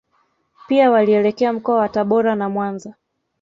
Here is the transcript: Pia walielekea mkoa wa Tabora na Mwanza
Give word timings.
Pia 0.67 0.91
walielekea 0.91 1.53
mkoa 1.53 1.75
wa 1.79 1.89
Tabora 1.89 2.35
na 2.35 2.49
Mwanza 2.49 2.95